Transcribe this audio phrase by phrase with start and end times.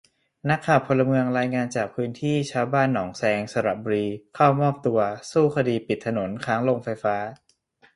[0.49, 4.99] นักข่าวพลเมืองรายงานจากพื้นที่ ชาวบ้านหนองแซง สระบุรี เข้ามอบตัว
[5.31, 7.15] สู้คดีปิดถนนค้านโรงไฟฟ้า